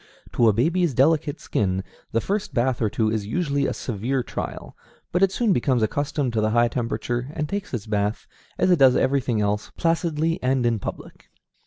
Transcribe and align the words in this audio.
To 0.31 0.49
a 0.49 0.51
baby's 0.51 0.95
delicate 0.95 1.39
skin, 1.39 1.83
the 2.11 2.21
first 2.21 2.55
bath 2.55 2.81
or 2.81 2.89
two 2.89 3.11
is 3.11 3.27
usually 3.27 3.67
a 3.67 3.71
severe 3.73 4.23
trial, 4.23 4.75
but 5.11 5.21
it 5.21 5.31
soon 5.31 5.53
becomes 5.53 5.83
accustomed 5.83 6.33
to 6.33 6.41
the 6.41 6.49
high 6.49 6.69
temperature, 6.69 7.27
and 7.35 7.47
takes 7.47 7.71
its 7.71 7.85
bath, 7.85 8.25
as 8.57 8.71
it 8.71 8.79
does 8.79 8.95
everything 8.95 9.41
else, 9.41 9.69
placidly 9.77 10.39
and 10.41 10.65
in 10.65 10.79
public. 10.79 11.29